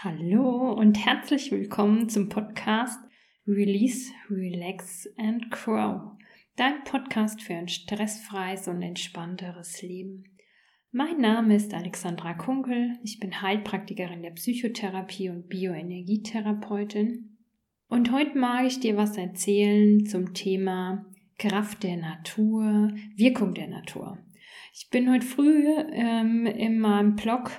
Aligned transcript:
Hallo 0.00 0.74
und 0.74 1.06
herzlich 1.06 1.50
willkommen 1.50 2.10
zum 2.10 2.28
Podcast 2.28 3.00
Release, 3.46 4.12
Relax 4.28 5.08
and 5.16 5.50
Grow. 5.50 6.12
Dein 6.54 6.84
Podcast 6.84 7.40
für 7.40 7.54
ein 7.54 7.68
stressfreies 7.68 8.68
und 8.68 8.82
entspannteres 8.82 9.80
Leben. 9.80 10.24
Mein 10.92 11.16
Name 11.16 11.56
ist 11.56 11.72
Alexandra 11.72 12.34
Kunkel. 12.34 12.98
Ich 13.04 13.20
bin 13.20 13.40
Heilpraktikerin 13.40 14.20
der 14.20 14.32
Psychotherapie 14.32 15.30
und 15.30 15.48
Bioenergietherapeutin. 15.48 17.38
Und 17.88 18.12
heute 18.12 18.36
mag 18.36 18.66
ich 18.66 18.78
dir 18.78 18.98
was 18.98 19.16
erzählen 19.16 20.04
zum 20.04 20.34
Thema 20.34 21.06
Kraft 21.38 21.84
der 21.84 21.96
Natur, 21.96 22.92
Wirkung 23.16 23.54
der 23.54 23.68
Natur. 23.68 24.18
Ich 24.74 24.90
bin 24.90 25.10
heute 25.10 25.24
früh 25.24 25.64
ähm, 25.90 26.44
in 26.44 26.80
meinem 26.80 27.16
Blog 27.16 27.50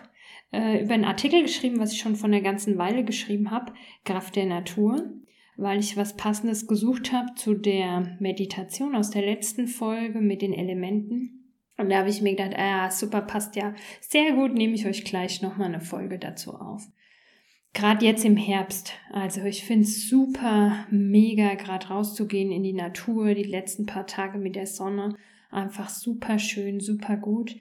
äh, 0.52 0.84
über 0.84 0.94
einen 0.94 1.06
Artikel 1.06 1.42
geschrieben, 1.42 1.80
was 1.80 1.94
ich 1.94 2.00
schon 2.00 2.16
von 2.16 2.32
der 2.32 2.42
ganzen 2.42 2.78
Weile 2.78 3.04
geschrieben 3.04 3.52
habe, 3.52 3.74
Kraft 4.06 4.36
der 4.36 4.46
Natur, 4.46 5.12
weil 5.58 5.80
ich 5.80 5.98
was 5.98 6.16
Passendes 6.16 6.68
gesucht 6.68 7.12
habe 7.12 7.34
zu 7.36 7.54
der 7.54 8.18
Meditation 8.20 8.96
aus 8.96 9.10
der 9.10 9.24
letzten 9.24 9.68
Folge 9.68 10.22
mit 10.22 10.42
den 10.42 10.54
Elementen. 10.54 11.38
Und 11.78 11.92
da 11.92 12.00
habe 12.00 12.10
ich 12.10 12.22
mir 12.22 12.36
gedacht, 12.36 12.56
ah, 12.58 12.90
super, 12.90 13.22
passt 13.22 13.56
ja 13.56 13.76
sehr 14.02 14.34
gut, 14.34 14.54
nehme 14.54 14.74
ich 14.74 14.86
euch 14.86 15.04
gleich 15.04 15.42
nochmal 15.42 15.68
eine 15.68 15.82
Folge 15.82 16.18
dazu 16.18 16.56
auf. 16.56 16.88
Gerade 17.74 18.06
jetzt 18.06 18.26
im 18.26 18.38
Herbst, 18.38 18.94
also 19.12 19.44
ich 19.44 19.64
finde 19.64 19.84
es 19.84 20.10
super, 20.10 20.88
mega, 20.90 21.54
gerade 21.54 21.90
rauszugehen 21.90 22.52
in 22.52 22.64
die 22.64 22.74
Natur, 22.74 23.36
die 23.36 23.44
letzten 23.44 23.86
paar 23.86 24.08
Tage 24.08 24.40
mit 24.40 24.56
der 24.56 24.66
Sonne, 24.66 25.16
einfach 25.52 25.90
super 25.90 26.40
schön, 26.40 26.80
super 26.80 27.18
gut. 27.18 27.56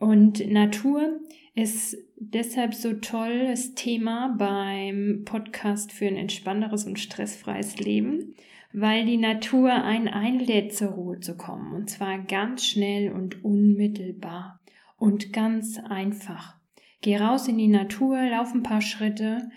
Und 0.00 0.50
Natur 0.50 1.20
ist 1.54 1.96
deshalb 2.16 2.72
so 2.72 2.94
tolles 2.94 3.74
Thema 3.74 4.34
beim 4.38 5.24
Podcast 5.26 5.92
für 5.92 6.06
ein 6.06 6.16
entspannteres 6.16 6.86
und 6.86 6.98
stressfreies 6.98 7.78
Leben, 7.78 8.34
weil 8.72 9.04
die 9.04 9.18
Natur 9.18 9.70
einen 9.70 10.08
einlädt, 10.08 10.74
zur 10.74 10.92
Ruhe 10.92 11.20
zu 11.20 11.36
kommen. 11.36 11.74
Und 11.74 11.90
zwar 11.90 12.18
ganz 12.18 12.64
schnell 12.64 13.12
und 13.12 13.44
unmittelbar 13.44 14.58
und 14.96 15.34
ganz 15.34 15.78
einfach. 15.78 16.56
Geh 17.02 17.18
raus 17.18 17.46
in 17.46 17.58
die 17.58 17.68
Natur, 17.68 18.22
lauf 18.22 18.54
ein 18.54 18.62
paar 18.62 18.80
Schritte. 18.80 19.50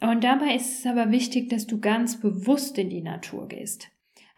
Und 0.00 0.24
dabei 0.24 0.54
ist 0.54 0.78
es 0.78 0.86
aber 0.86 1.10
wichtig, 1.10 1.50
dass 1.50 1.66
du 1.66 1.78
ganz 1.78 2.18
bewusst 2.18 2.78
in 2.78 2.88
die 2.88 3.02
Natur 3.02 3.48
gehst. 3.48 3.90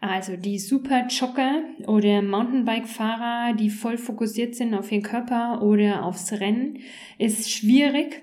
Also 0.03 0.35
die 0.35 0.59
super 0.59 1.07
Jogger 1.07 1.63
oder 1.87 2.21
Mountainbike-Fahrer, 2.21 3.53
die 3.53 3.69
voll 3.69 3.97
fokussiert 3.97 4.53
sind 4.53 4.73
auf 4.73 4.91
ihren 4.91 5.01
Körper 5.01 5.61
oder 5.61 6.03
aufs 6.03 6.33
Rennen, 6.33 6.79
ist 7.19 7.49
schwierig. 7.49 8.21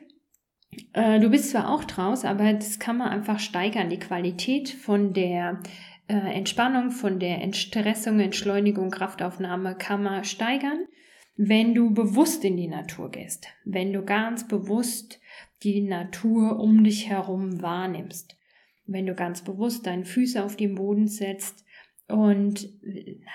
Äh, 0.93 1.21
du 1.21 1.31
bist 1.31 1.49
zwar 1.49 1.71
auch 1.71 1.85
draus, 1.85 2.27
aber 2.27 2.53
das 2.53 2.81
kann 2.81 2.99
man 2.99 3.09
einfach 3.09 3.39
steigern. 3.39 3.89
Die 3.89 3.99
Qualität 3.99 4.69
von 4.69 5.15
der 5.15 5.61
äh, 6.07 6.17
Entspannung, 6.17 6.91
von 6.91 7.19
der 7.19 7.41
Entstressung, 7.41 8.21
Entschleunigung, 8.21 8.91
Kraftaufnahme 8.91 9.75
kann 9.75 10.03
man 10.03 10.25
steigern, 10.25 10.85
wenn 11.39 11.75
du 11.75 11.95
bewusst 11.95 12.45
in 12.45 12.59
die 12.59 12.69
Natur 12.69 13.11
gehst. 13.11 13.47
Wenn 13.65 13.95
du 13.95 14.05
ganz 14.05 14.47
bewusst 14.47 15.19
die 15.63 15.81
Natur 15.81 16.61
um 16.61 16.85
dich 16.85 17.09
herum 17.09 17.63
wahrnimmst. 17.63 18.37
Wenn 18.85 19.07
du 19.07 19.15
ganz 19.15 19.43
bewusst 19.43 19.87
deine 19.87 20.05
Füße 20.05 20.45
auf 20.45 20.57
den 20.57 20.75
Boden 20.75 21.07
setzt, 21.07 21.65
und 22.11 22.69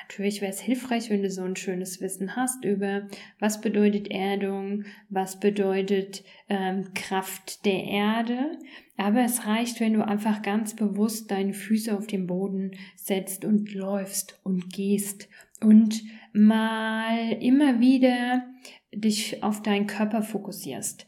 natürlich 0.01 0.41
wäre 0.41 0.51
es 0.51 0.59
hilfreich, 0.59 1.09
wenn 1.09 1.23
du 1.23 1.29
so 1.29 1.43
ein 1.43 1.55
schönes 1.55 2.01
Wissen 2.01 2.35
hast 2.35 2.63
über, 2.65 3.07
was 3.39 3.61
bedeutet 3.61 4.09
Erdung, 4.09 4.83
was 5.09 5.39
bedeutet 5.39 6.23
ähm, 6.49 6.93
Kraft 6.93 7.65
der 7.65 7.83
Erde. 7.83 8.57
Aber 8.97 9.21
es 9.23 9.45
reicht, 9.45 9.79
wenn 9.79 9.93
du 9.93 10.05
einfach 10.05 10.41
ganz 10.41 10.75
bewusst 10.75 11.31
deine 11.31 11.53
Füße 11.53 11.97
auf 11.97 12.07
den 12.07 12.27
Boden 12.27 12.71
setzt 12.95 13.45
und 13.45 13.73
läufst 13.73 14.39
und 14.43 14.71
gehst 14.71 15.27
und 15.61 16.03
mal 16.33 17.31
immer 17.41 17.79
wieder 17.79 18.45
dich 18.93 19.43
auf 19.43 19.61
deinen 19.61 19.87
Körper 19.87 20.21
fokussierst. 20.21 21.07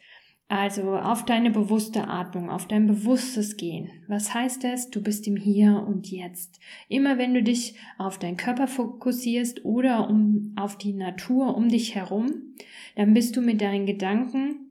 Also 0.49 0.95
auf 0.95 1.25
deine 1.25 1.51
bewusste 1.51 2.07
Atmung, 2.07 2.49
auf 2.49 2.67
dein 2.67 2.87
bewusstes 2.87 3.57
Gehen. 3.57 3.89
Was 4.07 4.33
heißt 4.33 4.63
das? 4.63 4.89
Du 4.89 5.03
bist 5.03 5.27
im 5.27 5.35
Hier 5.35 5.85
und 5.85 6.09
Jetzt. 6.09 6.61
Immer 6.87 7.17
wenn 7.17 7.33
du 7.33 7.43
dich 7.43 7.75
auf 7.97 8.17
deinen 8.17 8.37
Körper 8.37 8.67
fokussierst 8.67 9.65
oder 9.65 10.09
um, 10.09 10.53
auf 10.55 10.77
die 10.77 10.93
Natur 10.93 11.57
um 11.57 11.67
dich 11.67 11.95
herum, 11.95 12.55
dann 12.95 13.13
bist 13.13 13.35
du 13.35 13.41
mit 13.41 13.59
deinen 13.59 13.85
Gedanken 13.85 14.67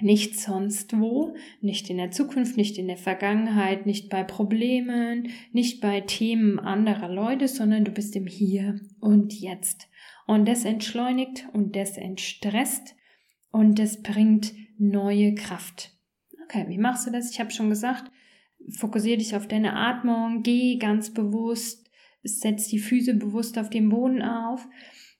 nicht 0.00 0.38
sonst 0.38 0.96
wo, 0.96 1.34
nicht 1.60 1.90
in 1.90 1.96
der 1.96 2.12
Zukunft, 2.12 2.56
nicht 2.56 2.78
in 2.78 2.86
der 2.86 2.96
Vergangenheit, 2.96 3.86
nicht 3.86 4.10
bei 4.10 4.22
Problemen, 4.22 5.30
nicht 5.52 5.80
bei 5.80 6.00
Themen 6.00 6.60
anderer 6.60 7.08
Leute, 7.08 7.48
sondern 7.48 7.84
du 7.84 7.90
bist 7.90 8.14
im 8.14 8.28
Hier 8.28 8.80
und 9.00 9.34
Jetzt. 9.34 9.88
Und 10.28 10.46
das 10.46 10.64
entschleunigt 10.64 11.48
und 11.52 11.74
das 11.74 11.96
entstresst 11.96 12.94
und 13.50 13.78
das 13.78 14.02
bringt 14.02 14.52
neue 14.78 15.34
Kraft. 15.34 15.92
Okay, 16.44 16.66
wie 16.68 16.78
machst 16.78 17.06
du 17.06 17.10
das? 17.10 17.30
Ich 17.30 17.40
habe 17.40 17.50
schon 17.50 17.68
gesagt, 17.68 18.10
fokussiere 18.78 19.18
dich 19.18 19.34
auf 19.34 19.46
deine 19.46 19.74
Atmung, 19.74 20.42
geh 20.42 20.78
ganz 20.78 21.12
bewusst, 21.12 21.90
setz 22.22 22.68
die 22.68 22.78
Füße 22.78 23.14
bewusst 23.14 23.58
auf 23.58 23.70
den 23.70 23.88
Boden 23.88 24.22
auf. 24.22 24.66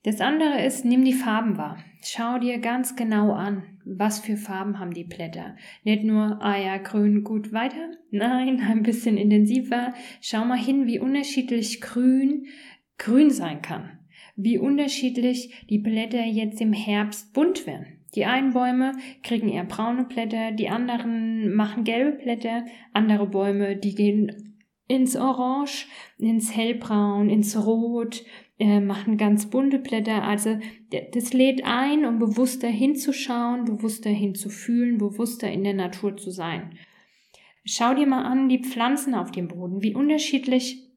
Das 0.05 0.21
andere 0.21 0.65
ist, 0.65 0.85
nimm 0.85 1.05
die 1.05 1.13
Farben 1.13 1.57
wahr. 1.59 1.83
Schau 2.03 2.39
dir 2.39 2.59
ganz 2.59 2.95
genau 2.95 3.33
an, 3.33 3.65
was 3.85 4.21
für 4.21 4.37
Farben 4.37 4.79
haben 4.79 4.95
die 4.95 5.05
Blätter. 5.05 5.57
Nicht 5.83 6.05
nur, 6.05 6.41
ah 6.41 6.57
ja, 6.57 6.77
grün, 6.79 7.25
gut, 7.25 7.53
weiter. 7.53 7.91
Nein, 8.11 8.61
ein 8.69 8.85
bisschen 8.85 9.17
intensiver. 9.17 9.93
Schau 10.21 10.45
mal 10.45 10.59
hin, 10.59 10.87
wie 10.87 11.01
unterschiedlich 11.01 11.81
grün 11.81 12.47
grün 12.99 13.31
sein 13.31 13.63
kann. 13.63 13.99
Wie 14.37 14.59
unterschiedlich 14.59 15.67
die 15.69 15.79
Blätter 15.79 16.25
jetzt 16.25 16.61
im 16.61 16.73
Herbst 16.73 17.33
bunt 17.33 17.67
werden. 17.67 17.98
Die 18.15 18.25
einen 18.25 18.53
Bäume 18.53 18.93
kriegen 19.23 19.49
eher 19.49 19.65
braune 19.65 20.05
Blätter, 20.05 20.53
die 20.53 20.69
anderen 20.69 21.55
machen 21.55 21.85
gelbe 21.85 22.13
Blätter, 22.13 22.65
andere 22.93 23.27
Bäume, 23.27 23.77
die 23.77 23.95
gehen 23.95 24.57
ins 24.87 25.17
Orange, 25.17 25.87
ins 26.19 26.57
Hellbraun, 26.57 27.29
ins 27.29 27.57
Rot, 27.67 28.25
äh, 28.59 28.81
machen 28.81 29.19
ganz 29.19 29.47
bunte 29.47 29.79
Blätter. 29.79 30.25
Also 30.25 30.59
das 31.13 31.33
lädt 31.35 31.63
ein, 31.65 32.07
um 32.07 32.19
bewusster 32.19 32.69
hinzuschauen, 32.69 33.67
bewusster 33.67 34.11
hinzufühlen, 34.11 34.99
bewusster 34.99 35.51
in 35.51 35.63
der 35.63 35.75
Natur 35.75 36.17
zu 36.17 36.31
sein. 36.31 36.71
Schau 37.65 37.95
dir 37.95 38.07
mal 38.07 38.23
an 38.23 38.49
die 38.49 38.63
Pflanzen 38.63 39.15
auf 39.15 39.31
dem 39.31 39.49
Boden, 39.49 39.83
wie 39.83 39.95
unterschiedlich 39.95 40.88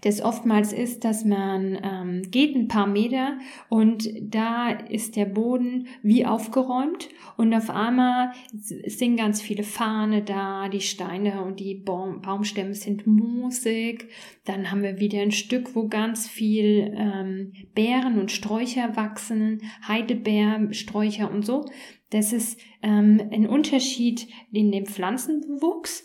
das 0.00 0.20
oftmals 0.20 0.72
ist, 0.72 1.04
dass 1.04 1.24
man 1.24 1.78
ähm, 1.80 2.22
geht 2.30 2.56
ein 2.56 2.66
paar 2.66 2.88
Meter 2.88 3.38
und 3.68 4.10
da 4.20 4.70
ist 4.70 5.14
der 5.14 5.26
Boden 5.26 5.86
wie 6.02 6.26
aufgeräumt 6.26 7.08
und 7.36 7.54
auf 7.54 7.70
einmal 7.70 8.32
sind 8.52 9.16
ganz 9.16 9.40
viele 9.40 9.62
Fahne 9.62 10.22
da, 10.22 10.68
die 10.68 10.80
Steine 10.80 11.42
und 11.44 11.60
die 11.60 11.74
Baum 11.76 12.20
Baumstämme 12.20 12.74
sind 12.74 13.06
moosig. 13.06 14.08
Dann 14.44 14.72
haben 14.72 14.82
wir 14.82 14.98
wieder 14.98 15.20
ein 15.20 15.30
Stück, 15.30 15.76
wo 15.76 15.86
ganz 15.86 16.28
viel 16.28 16.92
ähm, 16.96 17.52
Beeren 17.74 18.18
und 18.18 18.32
Sträucher 18.32 18.96
wachsen, 18.96 19.62
Heidelbeeren, 19.86 20.74
Sträucher 20.74 21.30
und 21.30 21.46
so. 21.46 21.64
Das 22.10 22.32
ist 22.32 22.60
ähm, 22.82 23.20
ein 23.32 23.46
Unterschied 23.48 24.26
in 24.52 24.72
dem 24.72 24.86
Pflanzenwuchs 24.86 26.04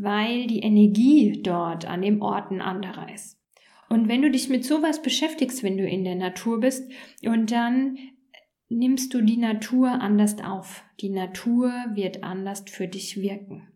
weil 0.00 0.46
die 0.46 0.60
Energie 0.60 1.42
dort 1.42 1.86
an 1.86 2.02
dem 2.02 2.22
Ort 2.22 2.50
ein 2.50 2.60
anderer 2.60 3.12
ist. 3.12 3.36
Und 3.88 4.08
wenn 4.08 4.22
du 4.22 4.30
dich 4.30 4.48
mit 4.48 4.64
sowas 4.64 5.02
beschäftigst, 5.02 5.62
wenn 5.62 5.76
du 5.76 5.86
in 5.86 6.04
der 6.04 6.14
Natur 6.14 6.60
bist, 6.60 6.90
und 7.24 7.50
dann 7.50 7.98
nimmst 8.68 9.14
du 9.14 9.22
die 9.22 9.38
Natur 9.38 9.90
anders 9.90 10.38
auf. 10.42 10.84
Die 11.00 11.08
Natur 11.08 11.72
wird 11.94 12.22
anders 12.22 12.64
für 12.68 12.86
dich 12.86 13.16
wirken. 13.16 13.68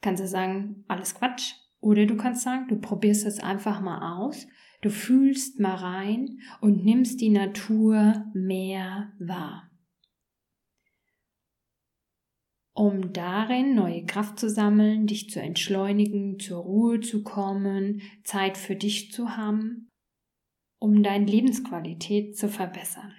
Kannst 0.00 0.22
du 0.22 0.28
sagen, 0.28 0.84
alles 0.88 1.14
Quatsch? 1.14 1.54
Oder 1.80 2.06
du 2.06 2.16
kannst 2.16 2.42
sagen, 2.42 2.66
du 2.68 2.80
probierst 2.80 3.26
es 3.26 3.40
einfach 3.40 3.80
mal 3.80 4.18
aus, 4.18 4.46
du 4.82 4.90
fühlst 4.90 5.60
mal 5.60 5.76
rein 5.76 6.40
und 6.60 6.84
nimmst 6.84 7.20
die 7.20 7.30
Natur 7.30 8.24
mehr 8.34 9.12
wahr 9.18 9.70
um 12.74 13.12
darin 13.12 13.76
neue 13.76 14.04
Kraft 14.04 14.38
zu 14.38 14.50
sammeln, 14.50 15.06
dich 15.06 15.30
zu 15.30 15.40
entschleunigen, 15.40 16.40
zur 16.40 16.58
Ruhe 16.58 17.00
zu 17.00 17.22
kommen, 17.22 18.02
Zeit 18.24 18.58
für 18.58 18.74
dich 18.74 19.12
zu 19.12 19.36
haben, 19.36 19.88
um 20.80 21.02
deine 21.04 21.24
Lebensqualität 21.24 22.36
zu 22.36 22.48
verbessern. 22.48 23.14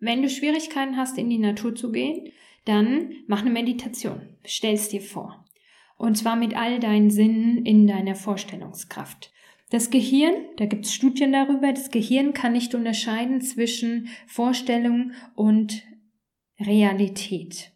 Wenn 0.00 0.22
du 0.22 0.28
Schwierigkeiten 0.28 0.96
hast, 0.96 1.16
in 1.16 1.30
die 1.30 1.38
Natur 1.38 1.74
zu 1.74 1.92
gehen, 1.92 2.32
dann 2.64 3.12
mach 3.26 3.42
eine 3.42 3.50
Meditation. 3.50 4.20
Stell 4.44 4.74
es 4.74 4.88
dir 4.88 5.00
vor. 5.00 5.44
Und 5.96 6.16
zwar 6.16 6.36
mit 6.36 6.56
all 6.56 6.80
deinen 6.80 7.10
Sinnen 7.10 7.64
in 7.64 7.86
deiner 7.86 8.16
Vorstellungskraft. 8.16 9.32
Das 9.70 9.90
Gehirn, 9.90 10.34
da 10.56 10.66
gibt 10.66 10.86
es 10.86 10.94
Studien 10.94 11.32
darüber, 11.32 11.72
das 11.72 11.90
Gehirn 11.90 12.32
kann 12.32 12.52
nicht 12.52 12.74
unterscheiden 12.74 13.40
zwischen 13.40 14.08
Vorstellung 14.26 15.12
und 15.36 15.84
Realität. 16.60 17.72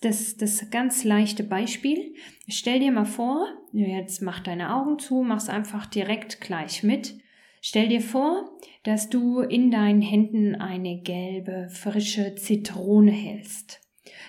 das, 0.00 0.36
das 0.36 0.70
ganz 0.70 1.04
leichte 1.04 1.44
Beispiel. 1.44 2.14
Stell 2.48 2.80
dir 2.80 2.92
mal 2.92 3.04
vor, 3.04 3.46
jetzt 3.72 4.22
mach 4.22 4.40
deine 4.40 4.74
Augen 4.74 4.98
zu, 4.98 5.22
mach's 5.22 5.48
einfach 5.48 5.86
direkt 5.86 6.40
gleich 6.40 6.82
mit. 6.82 7.14
Stell 7.60 7.88
dir 7.88 8.00
vor, 8.00 8.58
dass 8.84 9.10
du 9.10 9.40
in 9.40 9.70
deinen 9.70 10.00
Händen 10.00 10.54
eine 10.54 11.02
gelbe, 11.02 11.68
frische 11.70 12.34
Zitrone 12.34 13.12
hältst. 13.12 13.80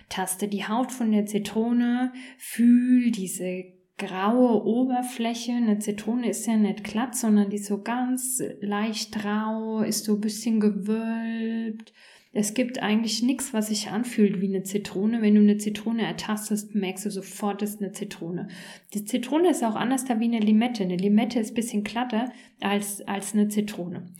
Taste 0.09 0.49
die 0.49 0.67
Haut 0.67 0.91
von 0.91 1.11
der 1.11 1.25
Zitrone, 1.25 2.11
fühl 2.37 3.11
diese 3.11 3.63
graue 3.97 4.65
Oberfläche. 4.65 5.53
Eine 5.53 5.79
Zitrone 5.79 6.29
ist 6.29 6.45
ja 6.47 6.57
nicht 6.57 6.83
glatt, 6.83 7.15
sondern 7.15 7.49
die 7.49 7.55
ist 7.55 7.67
so 7.67 7.81
ganz 7.81 8.43
leicht 8.59 9.23
rau, 9.23 9.81
ist 9.81 10.05
so 10.05 10.15
ein 10.15 10.21
bisschen 10.21 10.59
gewölbt. 10.59 11.93
Es 12.33 12.53
gibt 12.53 12.81
eigentlich 12.81 13.21
nichts, 13.21 13.53
was 13.53 13.67
sich 13.67 13.89
anfühlt 13.89 14.39
wie 14.39 14.47
eine 14.47 14.63
Zitrone. 14.63 15.21
Wenn 15.21 15.35
du 15.35 15.41
eine 15.41 15.57
Zitrone 15.57 16.03
ertastest, 16.03 16.73
merkst 16.73 17.05
du 17.05 17.11
sofort, 17.11 17.61
das 17.61 17.71
ist 17.71 17.81
eine 17.81 17.91
Zitrone. 17.91 18.47
Die 18.93 19.03
Zitrone 19.03 19.49
ist 19.49 19.63
auch 19.63 19.75
anders 19.75 20.05
da 20.05 20.19
wie 20.21 20.25
eine 20.25 20.39
Limette. 20.39 20.83
Eine 20.83 20.95
Limette 20.95 21.39
ist 21.39 21.51
ein 21.51 21.55
bisschen 21.55 21.83
glatter 21.83 22.31
als, 22.61 23.01
als 23.01 23.33
eine 23.33 23.49
Zitrone. 23.49 24.13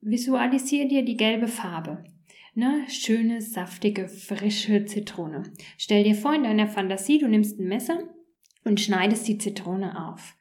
Visualisiere 0.00 0.88
dir 0.88 1.04
die 1.04 1.18
gelbe 1.18 1.48
Farbe. 1.48 2.04
Eine 2.56 2.88
schöne, 2.88 3.42
saftige, 3.42 4.08
frische 4.08 4.86
Zitrone. 4.86 5.42
Stell 5.76 6.04
dir 6.04 6.14
vor, 6.14 6.34
in 6.34 6.44
deiner 6.44 6.66
Fantasie, 6.66 7.18
du 7.18 7.28
nimmst 7.28 7.60
ein 7.60 7.68
Messer 7.68 7.98
und 8.64 8.80
schneidest 8.80 9.28
die 9.28 9.38
Zitrone 9.38 10.08
auf 10.08 10.37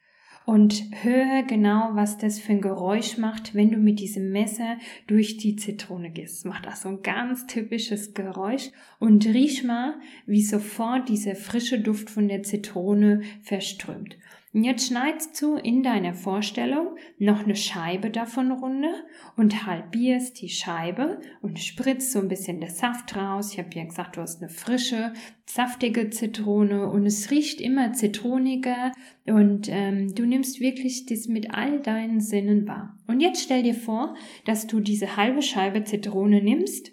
und 0.48 0.82
höre 1.04 1.44
genau, 1.44 1.90
was 1.92 2.18
das 2.18 2.40
für 2.40 2.54
ein 2.54 2.62
Geräusch 2.62 3.18
macht, 3.18 3.54
wenn 3.54 3.70
du 3.70 3.78
mit 3.78 4.00
diesem 4.00 4.32
Messer 4.32 4.78
durch 5.06 5.36
die 5.36 5.58
Zitrone 5.58 6.10
gehst. 6.10 6.46
Macht 6.46 6.70
auch 6.70 6.76
so 6.78 6.88
ein 6.88 7.02
ganz 7.02 7.48
typisches 7.48 8.14
Geräusch 8.14 8.70
und 8.98 9.26
riech 9.26 9.66
mal, 9.66 9.96
wie 10.26 10.42
sofort 10.42 11.10
dieser 11.10 11.36
frische 11.36 11.82
Duft 11.82 12.10
von 12.10 12.30
der 12.30 12.44
Zitrone 12.44 13.24
verströmt. 13.44 14.16
Und 14.58 14.64
jetzt 14.64 14.88
schneidest 14.88 15.40
du 15.40 15.56
in 15.58 15.84
deiner 15.84 16.16
Vorstellung 16.16 16.96
noch 17.20 17.44
eine 17.44 17.56
Scheibe 17.56 18.10
davon 18.10 18.52
runter 18.52 19.04
und 19.36 19.68
halbierst 19.68 20.42
die 20.42 20.50
Scheibe 20.50 21.22
und 21.44 21.60
spritzt 21.60 22.12
so 22.12 22.18
ein 22.18 22.28
bisschen 22.28 22.60
der 22.60 22.72
Saft 22.72 23.16
raus. 23.16 23.54
Ich 23.54 23.60
habe 23.60 23.70
ja 23.76 23.84
gesagt, 23.84 24.18
du 24.18 24.22
hast 24.22 24.42
eine 24.42 24.50
frische, 24.50 25.14
saftige 25.46 26.10
Zitrone 26.10 26.90
und 26.90 27.06
es 27.06 27.30
riecht 27.30 27.62
immer 27.62 27.94
zitroniger 27.94 28.94
und 29.28 29.70
ähm, 29.70 30.16
du 30.16 30.26
nimmst 30.26 30.60
wirklich 30.60 31.06
das 31.06 31.28
mit 31.28 31.54
all 31.54 31.80
deinen 31.80 32.20
Sinnen 32.20 32.68
wahr. 32.68 32.98
Und 33.06 33.20
jetzt 33.20 33.44
stell 33.44 33.62
dir 33.62 33.76
vor, 33.76 34.16
dass 34.46 34.66
du 34.66 34.80
diese 34.80 35.18
halbe 35.18 35.44
Scheibe 35.44 35.84
Zitrone 35.84 36.42
nimmst, 36.42 36.92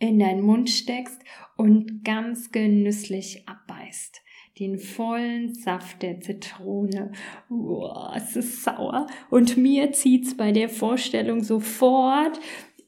in 0.00 0.18
deinen 0.18 0.42
Mund 0.42 0.68
steckst 0.70 1.22
und 1.56 2.02
ganz 2.02 2.50
genüsslich 2.50 3.48
abbeißt 3.48 4.23
den 4.58 4.78
vollen 4.78 5.54
Saft 5.54 6.02
der 6.02 6.20
Zitrone. 6.20 7.12
Uah, 7.50 8.14
es 8.16 8.36
ist 8.36 8.62
sauer. 8.62 9.06
Und 9.30 9.56
mir 9.56 9.92
zieht's 9.92 10.36
bei 10.36 10.52
der 10.52 10.68
Vorstellung 10.68 11.42
sofort 11.42 12.38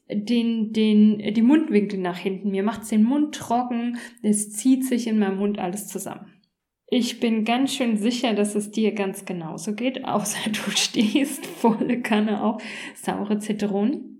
den, 0.09 0.71
den, 0.71 1.33
die 1.33 1.41
Mundwinkel 1.41 1.99
nach 1.99 2.17
hinten. 2.17 2.51
Mir 2.51 2.63
macht's 2.63 2.89
den 2.89 3.03
Mund 3.03 3.35
trocken. 3.35 3.97
Es 4.21 4.53
zieht 4.53 4.85
sich 4.85 5.07
in 5.07 5.19
meinem 5.19 5.37
Mund 5.37 5.59
alles 5.59 5.87
zusammen. 5.87 6.33
Ich 6.89 7.19
bin 7.19 7.43
ganz 7.43 7.73
schön 7.73 7.97
sicher, 7.97 8.33
dass 8.33 8.55
es 8.55 8.71
dir 8.71 8.93
ganz 8.93 9.25
genauso 9.25 9.73
geht, 9.73 10.05
außer 10.05 10.49
du 10.49 10.71
stehst 10.71 11.45
volle 11.45 12.01
Kanne 12.01 12.41
auf 12.41 12.63
saure 12.95 13.39
Zitronen. 13.39 14.16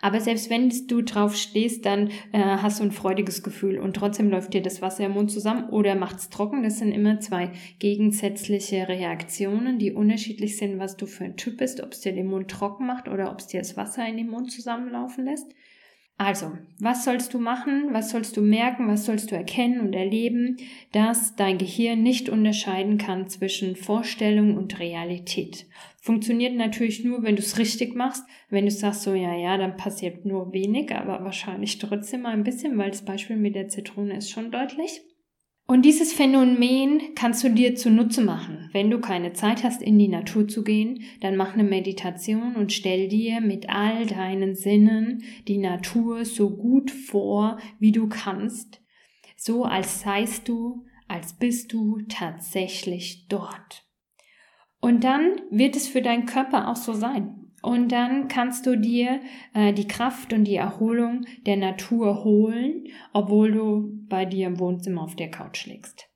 Aber 0.00 0.20
selbst 0.20 0.48
wenn 0.48 0.72
du 0.86 1.02
drauf 1.02 1.34
stehst, 1.34 1.84
dann 1.84 2.10
äh, 2.32 2.38
hast 2.40 2.78
du 2.78 2.84
ein 2.84 2.92
freudiges 2.92 3.42
Gefühl 3.42 3.78
und 3.78 3.96
trotzdem 3.96 4.30
läuft 4.30 4.54
dir 4.54 4.62
das 4.62 4.80
Wasser 4.80 5.06
im 5.06 5.12
Mund 5.12 5.30
zusammen 5.30 5.70
oder 5.70 5.96
macht's 5.96 6.30
trocken. 6.30 6.62
Das 6.62 6.78
sind 6.78 6.92
immer 6.92 7.18
zwei 7.18 7.50
gegensätzliche 7.80 8.88
Reaktionen, 8.88 9.78
die 9.78 9.92
unterschiedlich 9.92 10.56
sind, 10.56 10.78
was 10.78 10.96
du 10.96 11.06
für 11.06 11.24
ein 11.24 11.36
Typ 11.36 11.58
bist, 11.58 11.82
ob 11.82 11.92
es 11.92 12.00
dir 12.00 12.12
den 12.12 12.28
Mund 12.28 12.48
trocken 12.48 12.86
macht 12.86 13.08
oder 13.08 13.32
ob 13.32 13.40
es 13.40 13.48
dir 13.48 13.60
das 13.60 13.76
Wasser 13.76 14.06
in 14.06 14.16
den 14.16 14.30
Mund 14.30 14.52
zusammenlaufen 14.52 15.24
lässt. 15.24 15.52
Also, 16.20 16.50
was 16.80 17.04
sollst 17.04 17.32
du 17.32 17.38
machen? 17.38 17.90
Was 17.92 18.10
sollst 18.10 18.36
du 18.36 18.40
merken? 18.40 18.88
Was 18.88 19.06
sollst 19.06 19.30
du 19.30 19.36
erkennen 19.36 19.80
und 19.80 19.94
erleben, 19.94 20.56
dass 20.90 21.36
dein 21.36 21.58
Gehirn 21.58 22.02
nicht 22.02 22.28
unterscheiden 22.28 22.98
kann 22.98 23.28
zwischen 23.28 23.76
Vorstellung 23.76 24.56
und 24.56 24.80
Realität? 24.80 25.66
Funktioniert 26.00 26.56
natürlich 26.56 27.04
nur, 27.04 27.22
wenn 27.22 27.36
du 27.36 27.42
es 27.42 27.56
richtig 27.56 27.94
machst. 27.94 28.24
Wenn 28.50 28.64
du 28.64 28.70
sagst 28.72 29.02
so, 29.02 29.14
ja, 29.14 29.36
ja, 29.36 29.56
dann 29.58 29.76
passiert 29.76 30.24
nur 30.24 30.52
wenig, 30.52 30.92
aber 30.92 31.24
wahrscheinlich 31.24 31.78
trotzdem 31.78 32.22
mal 32.22 32.32
ein 32.32 32.44
bisschen, 32.44 32.76
weil 32.78 32.90
das 32.90 33.04
Beispiel 33.04 33.36
mit 33.36 33.54
der 33.54 33.68
Zitrone 33.68 34.16
ist 34.16 34.30
schon 34.30 34.50
deutlich. 34.50 35.02
Und 35.70 35.84
dieses 35.84 36.14
Phänomen 36.14 37.14
kannst 37.14 37.44
du 37.44 37.50
dir 37.50 37.74
zunutze 37.74 38.22
machen. 38.22 38.70
Wenn 38.72 38.90
du 38.90 39.00
keine 39.00 39.34
Zeit 39.34 39.64
hast, 39.64 39.82
in 39.82 39.98
die 39.98 40.08
Natur 40.08 40.48
zu 40.48 40.64
gehen, 40.64 41.02
dann 41.20 41.36
mach 41.36 41.52
eine 41.52 41.62
Meditation 41.62 42.56
und 42.56 42.72
stell 42.72 43.06
dir 43.08 43.42
mit 43.42 43.68
all 43.68 44.06
deinen 44.06 44.54
Sinnen 44.54 45.22
die 45.46 45.58
Natur 45.58 46.24
so 46.24 46.56
gut 46.56 46.90
vor, 46.90 47.58
wie 47.78 47.92
du 47.92 48.08
kannst. 48.08 48.80
So 49.36 49.64
als 49.64 50.00
seist 50.00 50.48
du, 50.48 50.86
als 51.06 51.34
bist 51.34 51.74
du 51.74 52.00
tatsächlich 52.08 53.26
dort. 53.28 53.84
Und 54.80 55.04
dann 55.04 55.42
wird 55.50 55.76
es 55.76 55.86
für 55.86 56.00
deinen 56.00 56.24
Körper 56.24 56.68
auch 56.68 56.76
so 56.76 56.94
sein. 56.94 57.37
Und 57.62 57.90
dann 57.90 58.28
kannst 58.28 58.66
du 58.66 58.76
dir 58.76 59.20
äh, 59.54 59.72
die 59.72 59.88
Kraft 59.88 60.32
und 60.32 60.44
die 60.44 60.56
Erholung 60.56 61.26
der 61.46 61.56
Natur 61.56 62.24
holen, 62.24 62.86
obwohl 63.12 63.52
du 63.52 64.06
bei 64.08 64.24
dir 64.24 64.46
im 64.46 64.60
Wohnzimmer 64.60 65.02
auf 65.02 65.16
der 65.16 65.30
Couch 65.30 65.66
liegst. 65.66 66.08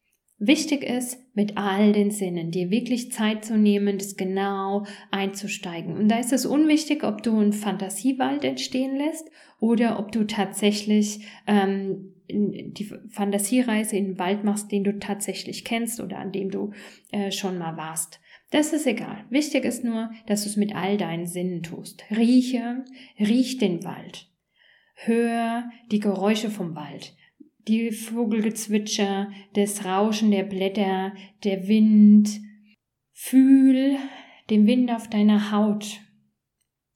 Wichtig 0.45 0.83
ist, 0.83 1.19
mit 1.35 1.57
all 1.57 1.93
den 1.93 2.11
Sinnen 2.11 2.51
dir 2.51 2.69
wirklich 2.69 3.13
Zeit 3.13 3.45
zu 3.45 3.57
nehmen, 3.57 3.99
das 3.99 4.17
genau 4.17 4.85
einzusteigen. 5.13 5.97
Und 5.97 6.09
da 6.09 6.19
ist 6.19 6.33
es 6.33 6.47
unwichtig, 6.47 7.05
ob 7.05 7.23
du 7.23 7.39
einen 7.39 7.53
Fantasiewald 7.53 8.45
entstehen 8.45 8.97
lässt 8.97 9.31
oder 9.61 10.01
ob 10.01 10.11
du 10.11 10.25
tatsächlich 10.27 11.29
ähm, 11.47 12.15
die 12.29 12.91
Fantasiereise 13.11 13.97
in 13.97 14.05
den 14.07 14.19
Wald 14.19 14.43
machst, 14.43 14.73
den 14.73 14.83
du 14.83 14.99
tatsächlich 14.99 15.65
kennst 15.65 16.01
oder 16.01 16.19
an 16.19 16.33
dem 16.33 16.51
du 16.51 16.73
äh, 17.13 17.31
schon 17.31 17.59
mal 17.59 17.77
warst. 17.77 18.21
Das 18.53 18.75
ist 18.75 18.87
egal. 18.87 19.25
Wichtig 19.31 19.65
ist 19.65 19.83
nur, 19.83 20.11
dass 20.27 20.43
du 20.43 20.51
es 20.51 20.57
mit 20.57 20.75
all 20.75 20.99
deinen 20.99 21.27
Sinnen 21.27 21.63
tust. 21.63 22.05
Rieche, 22.11 22.85
riech 23.19 23.57
den 23.57 23.83
Wald. 23.83 24.29
Hör 24.95 25.71
die 25.91 26.01
Geräusche 26.01 26.51
vom 26.51 26.77
Wald. 26.77 27.17
Die 27.67 27.91
Vogelgezwitscher, 27.93 29.31
das 29.55 29.87
Rauschen 29.87 30.31
der 30.31 30.43
Blätter, 30.43 31.15
der 31.45 31.67
Wind. 31.67 32.43
Fühl 33.13 33.97
den 34.51 34.67
Wind 34.67 34.93
auf 34.93 35.09
deiner 35.09 35.51
Haut. 35.51 36.01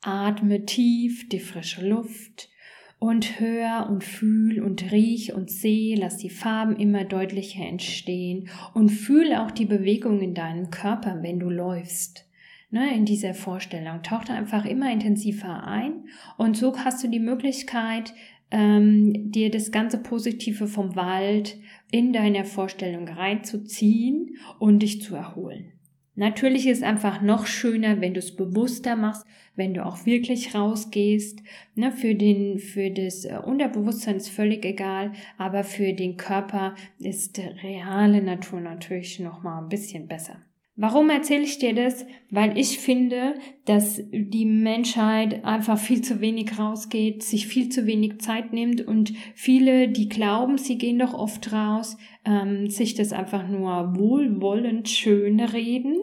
Atme 0.03 0.67
tief 0.67 1.27
die 1.31 1.41
frische 1.41 1.89
Luft 1.89 2.51
und 2.99 3.41
hör 3.41 3.89
und 3.91 4.05
fühl 4.05 4.63
und 4.63 4.91
riech 4.91 5.35
und 5.35 5.51
seh, 5.51 5.95
lass 5.95 6.17
die 6.17 6.31
Farben 6.31 6.77
immer 6.77 7.05
deutlicher 7.05 7.65
entstehen 7.65 8.49
und 8.75 8.89
fühl 8.89 9.35
auch 9.35 9.51
die 9.51 9.67
Bewegung 9.67 10.21
in 10.21 10.35
deinem 10.35 10.71
Körper, 10.71 11.19
wenn 11.23 11.39
du 11.39 11.51
läufst. 11.51 12.25
Ne, 12.69 12.93
in 12.97 13.05
dieser 13.05 13.33
Vorstellung. 13.33 14.03
Tauch 14.03 14.25
da 14.25 14.35
einfach 14.35 14.65
immer 14.65 14.93
intensiver 14.93 15.65
ein 15.69 16.07
und 16.37 16.57
so 16.57 16.77
hast 16.77 17.05
du 17.05 17.09
die 17.09 17.21
Möglichkeit, 17.21 18.13
ähm, 18.51 19.31
dir 19.31 19.51
das 19.51 19.71
ganze 19.71 19.99
Positive 19.99 20.67
vom 20.67 20.97
Wald 20.97 21.59
in 21.93 22.13
deiner 22.13 22.45
Vorstellung 22.45 23.09
reinzuziehen 23.09 24.37
und 24.59 24.81
dich 24.81 25.01
zu 25.01 25.15
erholen. 25.15 25.76
Natürlich 26.17 26.67
ist 26.67 26.79
es 26.79 26.83
einfach 26.83 27.21
noch 27.21 27.47
schöner, 27.47 28.01
wenn 28.01 28.15
du 28.15 28.21
es 28.21 28.35
bewusster 28.35 28.97
machst, 28.97 29.27
wenn 29.55 29.75
du 29.75 29.85
auch 29.85 30.07
wirklich 30.07 30.55
rausgehst. 30.55 31.43
Ne, 31.75 31.93
für, 31.93 32.15
den, 32.15 32.59
für 32.59 32.91
das 32.91 33.27
äh, 33.27 33.39
Unterbewusstsein 33.45 34.17
ist 34.17 34.31
völlig 34.31 34.65
egal, 34.65 35.13
aber 35.37 35.63
für 35.63 35.93
den 35.93 36.17
Körper 36.17 36.75
ist 36.99 37.39
reale 37.63 38.23
Natur 38.23 38.61
natürlich 38.61 39.21
noch 39.21 39.43
mal 39.43 39.59
ein 39.61 39.69
bisschen 39.69 40.09
besser. 40.09 40.41
Warum 40.79 41.09
erzähle 41.09 41.45
ich 41.45 41.59
dir 41.59 41.75
das? 41.75 42.05
Weil 42.31 42.59
ich 42.59 42.79
finde, 42.79 43.37
dass 43.65 43.99
die 44.13 44.45
Menschheit 44.45 45.43
einfach 45.43 45.79
viel 45.79 46.03
zu 46.03 46.21
wenig 46.21 46.59
rausgeht, 46.59 47.23
sich 47.23 47.47
viel 47.47 47.71
zu 47.71 47.87
wenig 47.87 48.21
Zeit 48.21 48.53
nimmt 48.53 48.87
und 48.87 49.15
viele, 49.35 49.89
die 49.89 50.11
glauben, 50.11 50.59
sie 50.59 50.77
gehen 50.77 50.99
doch 50.99 51.15
oft 51.15 51.51
raus, 51.51 51.97
ähm, 52.27 52.69
sich 52.69 52.95
das 52.95 53.15
einfach 53.15 53.49
nur 53.49 53.97
wohlwollend 53.97 54.91
schön 54.91 55.41
reden 55.41 55.97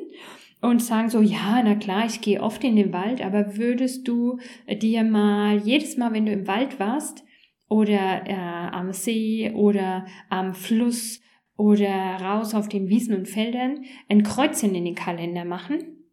und 0.59 0.81
sagen 0.81 1.09
so, 1.09 1.21
ja, 1.21 1.61
na 1.63 1.75
klar, 1.75 2.07
ich 2.07 2.21
gehe 2.21 2.41
oft 2.41 2.63
in 2.63 2.75
den 2.75 2.93
Wald, 2.93 3.23
aber 3.23 3.57
würdest 3.57 4.07
du 4.07 4.39
dir 4.81 5.03
mal 5.03 5.57
jedes 5.57 5.97
Mal, 5.97 6.13
wenn 6.13 6.25
du 6.25 6.31
im 6.31 6.47
Wald 6.47 6.79
warst 6.79 7.23
oder 7.69 8.23
äh, 8.25 8.33
am 8.33 8.91
See 8.91 9.51
oder 9.53 10.07
am 10.29 10.55
Fluss 10.55 11.22
oder 11.57 11.88
raus 11.89 12.53
auf 12.53 12.67
den 12.67 12.88
Wiesen 12.89 13.15
und 13.15 13.27
Feldern 13.27 13.86
ein 14.10 14.24
Kreuzchen 14.24 14.75
in 14.75 14.86
den 14.86 14.95
Kalender 14.95 15.45
machen, 15.45 16.05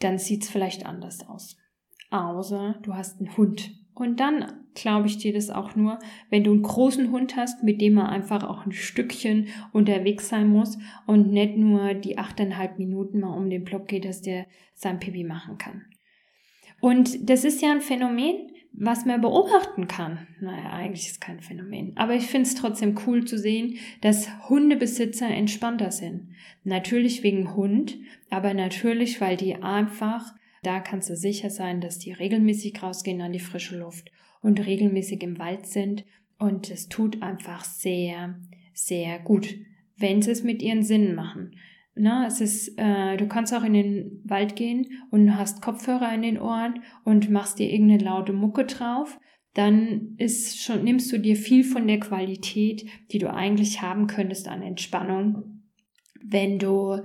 dann 0.00 0.18
sieht's 0.18 0.48
vielleicht 0.48 0.86
anders 0.86 1.28
aus. 1.28 1.56
Außer 2.10 2.78
du 2.82 2.94
hast 2.94 3.20
einen 3.20 3.36
Hund 3.36 3.70
Und 4.00 4.18
dann 4.18 4.64
glaube 4.74 5.08
ich 5.08 5.18
dir 5.18 5.34
das 5.34 5.50
auch 5.50 5.76
nur, 5.76 5.98
wenn 6.30 6.42
du 6.42 6.52
einen 6.52 6.62
großen 6.62 7.10
Hund 7.10 7.36
hast, 7.36 7.62
mit 7.62 7.82
dem 7.82 7.98
er 7.98 8.08
einfach 8.08 8.44
auch 8.44 8.64
ein 8.64 8.72
Stückchen 8.72 9.48
unterwegs 9.74 10.30
sein 10.30 10.48
muss 10.48 10.78
und 11.06 11.30
nicht 11.32 11.58
nur 11.58 11.92
die 11.92 12.16
achteinhalb 12.16 12.78
Minuten 12.78 13.20
mal 13.20 13.36
um 13.36 13.50
den 13.50 13.62
Block 13.62 13.88
geht, 13.88 14.06
dass 14.06 14.22
der 14.22 14.46
sein 14.74 15.00
Pipi 15.00 15.22
machen 15.22 15.58
kann. 15.58 15.84
Und 16.80 17.28
das 17.28 17.44
ist 17.44 17.60
ja 17.60 17.72
ein 17.72 17.82
Phänomen, 17.82 18.50
was 18.72 19.04
man 19.04 19.20
beobachten 19.20 19.88
kann. 19.88 20.26
Naja, 20.40 20.70
eigentlich 20.70 21.06
ist 21.06 21.12
es 21.12 21.20
kein 21.20 21.40
Phänomen. 21.40 21.92
Aber 21.96 22.14
ich 22.14 22.26
finde 22.26 22.48
es 22.48 22.54
trotzdem 22.54 22.98
cool 23.06 23.24
zu 23.24 23.38
sehen, 23.38 23.76
dass 24.00 24.48
Hundebesitzer 24.48 25.28
entspannter 25.28 25.90
sind. 25.90 26.28
Natürlich 26.64 27.22
wegen 27.22 27.54
Hund, 27.56 27.98
aber 28.30 28.54
natürlich, 28.54 29.20
weil 29.20 29.36
die 29.36 29.56
einfach 29.56 30.34
da 30.62 30.80
kannst 30.80 31.08
du 31.08 31.16
sicher 31.16 31.50
sein, 31.50 31.80
dass 31.80 31.98
die 31.98 32.12
regelmäßig 32.12 32.82
rausgehen 32.82 33.22
an 33.22 33.32
die 33.32 33.40
frische 33.40 33.78
Luft 33.78 34.10
und 34.42 34.64
regelmäßig 34.64 35.22
im 35.22 35.38
Wald 35.38 35.66
sind. 35.66 36.04
Und 36.38 36.70
es 36.70 36.88
tut 36.88 37.22
einfach 37.22 37.64
sehr, 37.64 38.38
sehr 38.72 39.18
gut, 39.18 39.54
wenn 39.96 40.22
sie 40.22 40.30
es 40.30 40.42
mit 40.42 40.62
ihren 40.62 40.82
Sinnen 40.82 41.14
machen. 41.14 41.56
Na, 41.94 42.26
es 42.26 42.40
ist, 42.40 42.78
äh, 42.78 43.16
du 43.16 43.26
kannst 43.26 43.52
auch 43.52 43.64
in 43.64 43.74
den 43.74 44.22
Wald 44.24 44.56
gehen 44.56 44.86
und 45.10 45.36
hast 45.36 45.60
Kopfhörer 45.60 46.14
in 46.14 46.22
den 46.22 46.40
Ohren 46.40 46.82
und 47.04 47.30
machst 47.30 47.58
dir 47.58 47.70
irgendeine 47.70 48.04
laute 48.04 48.32
Mucke 48.32 48.64
drauf. 48.64 49.18
Dann 49.54 50.14
ist 50.16 50.62
schon, 50.62 50.84
nimmst 50.84 51.12
du 51.12 51.18
dir 51.18 51.36
viel 51.36 51.64
von 51.64 51.86
der 51.88 51.98
Qualität, 51.98 52.86
die 53.10 53.18
du 53.18 53.32
eigentlich 53.32 53.82
haben 53.82 54.06
könntest 54.06 54.46
an 54.46 54.62
Entspannung, 54.62 55.64
wenn 56.22 56.58
du 56.58 57.02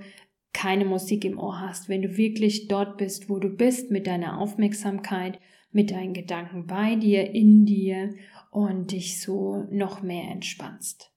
keine 0.54 0.86
Musik 0.86 1.26
im 1.26 1.40
Ohr 1.40 1.60
hast, 1.60 1.90
wenn 1.90 2.02
du 2.02 2.16
wirklich 2.16 2.68
dort 2.68 2.98
bist, 2.98 3.30
wo 3.30 3.40
du 3.40 3.50
bist, 3.50 3.92
mit 3.92 4.08
deiner 4.08 4.40
Aufmerksamkeit, 4.40 5.40
mit 5.72 5.92
deinen 5.92 6.14
Gedanken 6.14 6.68
bei 6.68 6.96
dir, 6.96 7.32
in 7.32 7.66
dir 7.66 8.14
und 8.52 8.92
dich 8.92 9.20
so 9.22 9.66
noch 9.70 10.02
mehr 10.02 10.30
entspannst. 10.32 11.15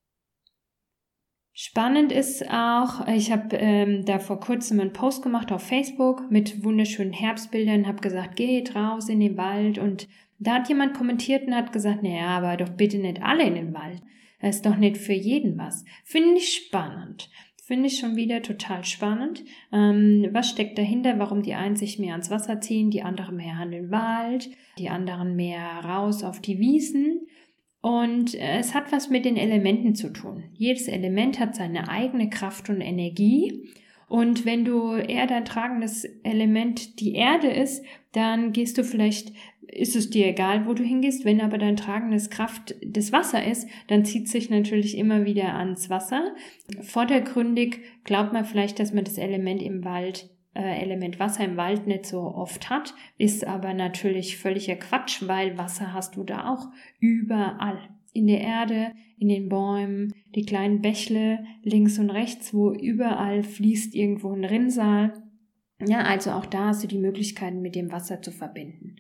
Spannend 1.60 2.12
ist 2.12 2.48
auch, 2.48 3.08
ich 3.08 3.32
habe 3.32 3.56
ähm, 3.56 4.04
da 4.04 4.20
vor 4.20 4.38
kurzem 4.38 4.78
einen 4.78 4.92
Post 4.92 5.24
gemacht 5.24 5.50
auf 5.50 5.60
Facebook 5.60 6.30
mit 6.30 6.62
wunderschönen 6.62 7.12
Herbstbildern, 7.12 7.88
habe 7.88 8.00
gesagt, 8.00 8.36
geht 8.36 8.76
raus 8.76 9.08
in 9.08 9.18
den 9.18 9.36
Wald 9.36 9.76
und 9.76 10.06
da 10.38 10.54
hat 10.54 10.68
jemand 10.68 10.94
kommentiert 10.94 11.48
und 11.48 11.56
hat 11.56 11.72
gesagt, 11.72 12.04
naja, 12.04 12.28
aber 12.28 12.56
doch 12.56 12.68
bitte 12.68 12.98
nicht 12.98 13.24
alle 13.24 13.42
in 13.42 13.56
den 13.56 13.74
Wald. 13.74 14.00
Das 14.40 14.54
ist 14.54 14.66
doch 14.66 14.76
nicht 14.76 14.98
für 14.98 15.14
jeden 15.14 15.58
was. 15.58 15.84
Finde 16.04 16.36
ich 16.36 16.54
spannend. 16.54 17.28
Finde 17.64 17.88
ich 17.88 17.98
schon 17.98 18.14
wieder 18.14 18.40
total 18.40 18.84
spannend. 18.84 19.42
Ähm, 19.72 20.28
was 20.30 20.50
steckt 20.50 20.78
dahinter, 20.78 21.18
warum 21.18 21.42
die 21.42 21.54
einen 21.54 21.74
sich 21.74 21.98
mehr 21.98 22.12
ans 22.12 22.30
Wasser 22.30 22.60
ziehen, 22.60 22.90
die 22.90 23.02
anderen 23.02 23.34
mehr 23.34 23.54
an 23.54 23.72
den 23.72 23.90
Wald, 23.90 24.48
die 24.78 24.90
anderen 24.90 25.34
mehr 25.34 25.80
raus 25.84 26.22
auf 26.22 26.40
die 26.40 26.60
Wiesen. 26.60 27.26
Und 27.88 28.35
äh, 28.35 28.59
es 28.59 28.75
hat 28.75 28.92
was 28.92 29.09
mit 29.09 29.25
den 29.25 29.38
Elementen 29.38 29.95
zu 29.95 30.12
tun. 30.12 30.45
Jedes 30.52 30.88
Element 30.88 31.40
hat 31.40 31.57
seine 31.57 31.88
eigene 31.88 32.28
Kraft 32.28 32.68
und 32.68 32.83
Energie. 32.83 33.66
Und 34.09 34.45
wenn 34.45 34.66
du 34.66 34.92
eher 34.92 35.26
dein 35.26 35.47
tragendes 35.47 36.04
Element 36.23 37.00
die 37.00 37.14
Erde 37.14 37.49
ist, 37.49 37.83
dann 38.12 38.52
gehst 38.52 38.76
du 38.76 38.85
vielleicht 38.85 39.33
ist 39.62 39.97
es 39.97 40.11
dir 40.11 40.26
egal, 40.26 40.66
wo 40.66 40.75
du 40.75 40.83
hingehst. 40.83 41.25
Wenn 41.25 41.40
aber 41.40 41.57
dein 41.57 41.76
tragendes 41.76 42.28
Kraft 42.28 42.75
das 42.85 43.11
Wasser 43.11 43.42
ist, 43.42 43.66
dann 43.87 44.04
zieht 44.04 44.28
sich 44.28 44.50
natürlich 44.50 44.99
immer 44.99 45.25
wieder 45.25 45.54
ans 45.54 45.88
Wasser. 45.88 46.35
Vordergründig 46.83 47.80
glaubt 48.04 48.35
man 48.35 48.45
vielleicht, 48.45 48.80
dass 48.80 48.92
man 48.92 49.04
das 49.04 49.16
Element 49.16 49.62
im 49.62 49.83
Wald 49.83 50.28
Element 50.54 51.20
Wasser 51.20 51.44
im 51.44 51.56
Wald 51.56 51.86
nicht 51.86 52.06
so 52.06 52.20
oft 52.20 52.70
hat, 52.70 52.94
ist 53.16 53.46
aber 53.46 53.74
natürlich 53.74 54.38
völliger 54.38 54.76
Quatsch, 54.76 55.22
weil 55.26 55.56
Wasser 55.56 55.92
hast 55.92 56.16
du 56.16 56.24
da 56.24 56.52
auch 56.52 56.68
überall. 56.98 57.78
In 58.12 58.26
der 58.26 58.40
Erde, 58.40 58.92
in 59.18 59.28
den 59.28 59.48
Bäumen, 59.48 60.12
die 60.34 60.44
kleinen 60.44 60.80
Bächle 60.80 61.44
links 61.62 61.98
und 61.98 62.10
rechts, 62.10 62.52
wo 62.54 62.72
überall 62.72 63.42
fließt 63.42 63.94
irgendwo 63.94 64.32
ein 64.32 64.44
Rinnsal. 64.44 65.12
Ja, 65.86 66.00
also 66.00 66.32
auch 66.32 66.46
da 66.46 66.68
hast 66.68 66.82
du 66.82 66.88
die 66.88 66.98
Möglichkeiten, 66.98 67.60
mit 67.60 67.76
dem 67.76 67.92
Wasser 67.92 68.20
zu 68.20 68.32
verbinden. 68.32 68.96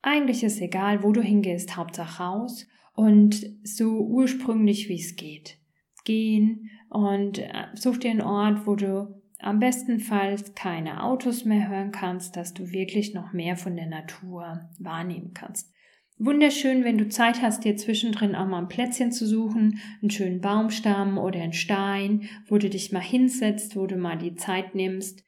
Eigentlich 0.00 0.44
ist 0.44 0.60
egal, 0.60 1.02
wo 1.02 1.12
du 1.12 1.20
hingehst, 1.20 1.76
Hauptsache 1.76 2.22
raus 2.22 2.66
und 2.94 3.44
so 3.64 4.00
ursprünglich 4.06 4.88
wie 4.88 5.00
es 5.00 5.16
geht. 5.16 5.58
Gehen 6.04 6.70
und 6.88 7.38
äh, 7.38 7.66
such 7.74 7.98
dir 7.98 8.12
einen 8.12 8.22
Ort, 8.22 8.66
wo 8.66 8.76
du 8.76 9.20
am 9.38 9.58
bestenfalls 9.60 10.54
keine 10.54 11.02
Autos 11.02 11.44
mehr 11.44 11.68
hören 11.68 11.92
kannst, 11.92 12.36
dass 12.36 12.54
du 12.54 12.70
wirklich 12.70 13.14
noch 13.14 13.32
mehr 13.32 13.56
von 13.56 13.76
der 13.76 13.86
Natur 13.86 14.68
wahrnehmen 14.78 15.32
kannst. 15.34 15.72
Wunderschön, 16.18 16.82
wenn 16.82 16.96
du 16.96 17.08
Zeit 17.08 17.42
hast, 17.42 17.64
dir 17.64 17.76
zwischendrin 17.76 18.34
auch 18.34 18.46
mal 18.46 18.60
ein 18.60 18.68
Plätzchen 18.68 19.12
zu 19.12 19.26
suchen, 19.26 19.80
einen 20.00 20.10
schönen 20.10 20.40
Baumstamm 20.40 21.18
oder 21.18 21.42
einen 21.42 21.52
Stein, 21.52 22.30
wo 22.48 22.56
du 22.56 22.70
dich 22.70 22.90
mal 22.90 23.02
hinsetzt, 23.02 23.76
wo 23.76 23.86
du 23.86 23.96
mal 23.96 24.16
die 24.16 24.34
Zeit 24.34 24.74
nimmst, 24.74 25.24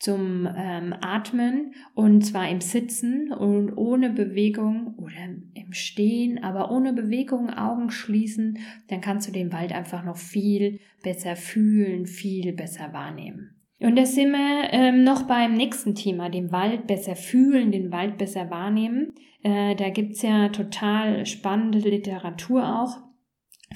zum 0.00 0.48
ähm, 0.56 0.94
Atmen 1.02 1.74
und 1.94 2.22
zwar 2.22 2.48
im 2.48 2.62
Sitzen 2.62 3.32
und 3.32 3.76
ohne 3.76 4.10
Bewegung 4.10 4.94
oder 4.96 5.12
im 5.54 5.72
Stehen, 5.72 6.42
aber 6.42 6.70
ohne 6.70 6.94
Bewegung 6.94 7.50
Augen 7.50 7.90
schließen, 7.90 8.58
dann 8.88 9.02
kannst 9.02 9.28
du 9.28 9.32
den 9.32 9.52
Wald 9.52 9.72
einfach 9.72 10.02
noch 10.02 10.16
viel 10.16 10.80
besser 11.02 11.36
fühlen, 11.36 12.06
viel 12.06 12.54
besser 12.54 12.92
wahrnehmen. 12.94 13.60
Und 13.78 13.96
da 13.96 14.04
sind 14.04 14.32
wir 14.32 14.72
ähm, 14.72 15.04
noch 15.04 15.22
beim 15.22 15.54
nächsten 15.54 15.94
Thema, 15.94 16.30
dem 16.30 16.50
Wald 16.50 16.86
besser 16.86 17.14
fühlen, 17.14 17.70
den 17.70 17.92
Wald 17.92 18.16
besser 18.18 18.50
wahrnehmen. 18.50 19.12
Äh, 19.42 19.74
da 19.74 19.90
gibt's 19.90 20.22
ja 20.22 20.48
total 20.48 21.24
spannende 21.26 21.78
Literatur 21.78 22.82
auch 22.82 22.98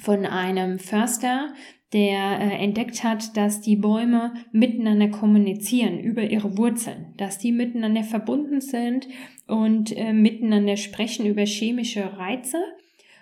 von 0.00 0.26
einem 0.26 0.78
Förster, 0.78 1.54
der 1.94 2.40
äh, 2.40 2.62
entdeckt 2.62 3.04
hat, 3.04 3.36
dass 3.36 3.60
die 3.60 3.76
Bäume 3.76 4.34
miteinander 4.52 5.08
kommunizieren 5.08 6.00
über 6.00 6.24
ihre 6.24 6.58
Wurzeln, 6.58 7.14
dass 7.16 7.38
die 7.38 7.52
miteinander 7.52 8.02
verbunden 8.02 8.60
sind 8.60 9.08
und 9.46 9.96
äh, 9.96 10.12
miteinander 10.12 10.76
sprechen 10.76 11.24
über 11.24 11.46
chemische 11.46 12.18
Reize. 12.18 12.58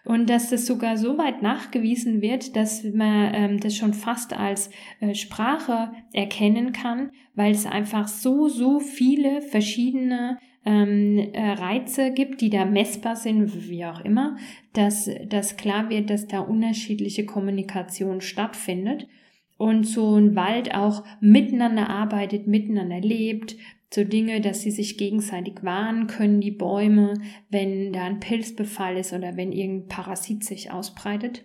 Und 0.04 0.28
dass 0.28 0.50
das 0.50 0.66
sogar 0.66 0.96
so 0.96 1.16
weit 1.16 1.42
nachgewiesen 1.42 2.22
wird, 2.22 2.56
dass 2.56 2.82
man 2.82 3.34
ähm, 3.34 3.60
das 3.60 3.76
schon 3.76 3.94
fast 3.94 4.32
als 4.32 4.70
äh, 4.98 5.14
Sprache 5.14 5.92
erkennen 6.12 6.72
kann, 6.72 7.12
weil 7.36 7.52
es 7.52 7.66
einfach 7.66 8.08
so, 8.08 8.48
so 8.48 8.80
viele 8.80 9.42
verschiedene 9.42 10.38
ähm, 10.64 11.18
äh, 11.32 11.52
Reize 11.52 12.12
gibt, 12.12 12.40
die 12.40 12.50
da 12.50 12.64
messbar 12.64 13.16
sind, 13.16 13.68
wie 13.68 13.84
auch 13.84 14.00
immer, 14.04 14.36
dass, 14.72 15.10
dass 15.26 15.56
klar 15.56 15.90
wird, 15.90 16.10
dass 16.10 16.28
da 16.28 16.40
unterschiedliche 16.40 17.26
Kommunikation 17.26 18.20
stattfindet 18.20 19.08
und 19.56 19.84
so 19.84 20.16
ein 20.16 20.34
Wald 20.36 20.74
auch 20.74 21.04
miteinander 21.20 21.88
arbeitet, 21.88 22.46
miteinander 22.46 23.00
lebt, 23.00 23.56
so 23.94 24.04
Dinge, 24.04 24.40
dass 24.40 24.62
sie 24.62 24.70
sich 24.70 24.96
gegenseitig 24.96 25.62
warnen 25.62 26.06
können, 26.06 26.40
die 26.40 26.50
Bäume, 26.50 27.14
wenn 27.50 27.92
da 27.92 28.04
ein 28.04 28.20
Pilzbefall 28.20 28.96
ist 28.96 29.12
oder 29.12 29.36
wenn 29.36 29.52
irgendein 29.52 29.88
Parasit 29.88 30.44
sich 30.44 30.70
ausbreitet. 30.70 31.44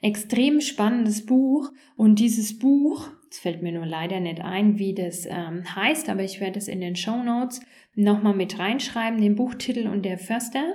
Extrem 0.00 0.60
spannendes 0.60 1.26
Buch 1.26 1.72
und 1.96 2.18
dieses 2.18 2.58
Buch, 2.58 3.10
es 3.30 3.38
fällt 3.38 3.62
mir 3.62 3.72
nur 3.72 3.86
leider 3.86 4.20
nicht 4.20 4.40
ein, 4.40 4.78
wie 4.78 4.94
das 4.94 5.26
ähm, 5.26 5.64
heißt, 5.74 6.08
aber 6.08 6.22
ich 6.22 6.40
werde 6.40 6.58
es 6.58 6.68
in 6.68 6.80
den 6.80 6.96
Show 6.96 7.22
Notes 7.22 7.60
nochmal 7.94 8.34
mit 8.34 8.58
reinschreiben, 8.58 9.20
den 9.20 9.36
Buchtitel 9.36 9.86
und 9.86 10.04
der 10.04 10.18
Förster. 10.18 10.74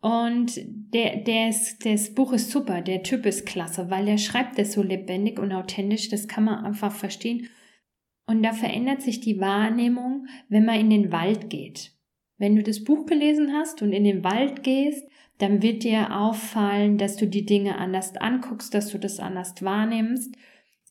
Und 0.00 0.60
der, 0.64 1.16
der 1.16 1.48
ist, 1.48 1.84
das 1.84 2.14
Buch 2.14 2.32
ist 2.32 2.50
super, 2.50 2.80
der 2.82 3.02
Typ 3.02 3.26
ist 3.26 3.46
klasse, 3.46 3.90
weil 3.90 4.06
er 4.08 4.18
schreibt 4.18 4.58
das 4.58 4.72
so 4.72 4.82
lebendig 4.82 5.38
und 5.38 5.52
authentisch, 5.52 6.08
das 6.08 6.28
kann 6.28 6.44
man 6.44 6.64
einfach 6.64 6.92
verstehen. 6.92 7.48
Und 8.26 8.42
da 8.42 8.52
verändert 8.52 9.02
sich 9.02 9.20
die 9.20 9.40
Wahrnehmung, 9.40 10.26
wenn 10.48 10.64
man 10.64 10.80
in 10.80 10.90
den 10.90 11.12
Wald 11.12 11.48
geht. 11.48 11.92
Wenn 12.38 12.56
du 12.56 12.62
das 12.62 12.84
Buch 12.84 13.06
gelesen 13.06 13.52
hast 13.52 13.82
und 13.82 13.92
in 13.92 14.04
den 14.04 14.22
Wald 14.22 14.62
gehst, 14.62 15.06
dann 15.38 15.62
wird 15.62 15.84
dir 15.84 16.14
auffallen, 16.16 16.98
dass 16.98 17.16
du 17.16 17.26
die 17.26 17.46
Dinge 17.46 17.76
anders 17.78 18.16
anguckst, 18.16 18.74
dass 18.74 18.90
du 18.90 18.98
das 18.98 19.20
anders 19.20 19.62
wahrnimmst. 19.62 20.34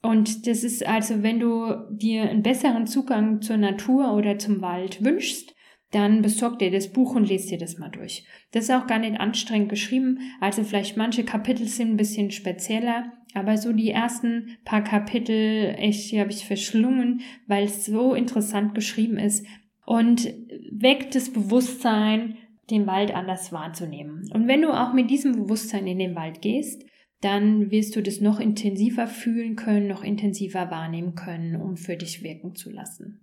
Und 0.06 0.46
das 0.46 0.64
ist 0.64 0.86
also, 0.86 1.24
wenn 1.24 1.40
du 1.40 1.74
dir 1.90 2.30
einen 2.30 2.44
besseren 2.44 2.86
Zugang 2.86 3.42
zur 3.42 3.58
Natur 3.58 4.14
oder 4.14 4.38
zum 4.38 4.62
Wald 4.62 5.04
wünschst, 5.04 5.56
dann 5.90 6.22
besorg 6.22 6.60
dir 6.60 6.70
das 6.70 6.92
Buch 6.94 7.16
und 7.16 7.28
lest 7.28 7.50
dir 7.50 7.58
das 7.58 7.80
mal 7.80 7.90
durch. 7.90 8.24
Das 8.52 8.66
ist 8.66 8.72
auch 8.72 8.86
gar 8.86 9.00
nicht 9.00 9.20
anstrengend 9.20 9.70
geschrieben, 9.70 10.20
also 10.40 10.64
vielleicht 10.64 10.96
manche 10.96 11.24
Kapitel 11.24 11.66
sind 11.66 11.90
ein 11.90 11.98
bisschen 11.98 12.30
spezieller, 12.30 13.14
aber 13.34 13.58
so 13.58 13.74
die 13.74 13.90
ersten 13.90 14.58
paar 14.64 14.84
Kapitel, 14.84 15.74
echt, 15.76 16.12
die 16.12 16.20
habe 16.20 16.30
ich 16.30 16.46
verschlungen, 16.46 17.22
weil 17.48 17.64
es 17.64 17.86
so 17.86 18.14
interessant 18.14 18.76
geschrieben 18.76 19.18
ist 19.18 19.44
und 19.88 20.32
weckt 20.72 21.16
das 21.16 21.34
Bewusstsein, 21.34 22.38
den 22.70 22.86
Wald 22.86 23.12
anders 23.16 23.52
wahrzunehmen. 23.52 24.30
Und 24.34 24.48
wenn 24.48 24.62
du 24.62 24.70
auch 24.70 24.94
mit 24.94 25.10
diesem 25.10 25.32
Bewusstsein 25.32 25.88
in 25.88 25.98
den 25.98 26.16
Wald 26.16 26.44
gehst, 26.44 26.84
dann 27.22 27.72
wirst 27.72 27.96
du 27.96 28.02
das 28.02 28.22
noch 28.22 28.40
intensiver 28.40 29.08
fühlen 29.08 29.56
können, 29.56 29.88
noch 29.88 30.04
intensiver 30.04 30.70
wahrnehmen 30.70 31.16
können, 31.16 31.56
um 31.56 31.78
für 31.78 31.98
dich 31.98 32.24
wirken 32.24 32.56
zu 32.56 32.70
lassen. 32.70 33.22